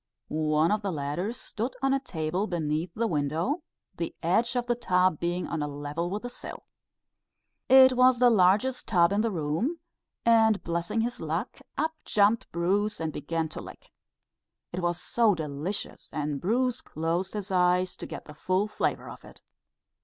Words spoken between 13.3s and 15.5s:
to lick. It was so